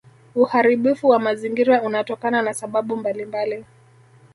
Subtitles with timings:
[0.35, 3.65] uharibifu wa mazingira unatokana na sababu mbalimbali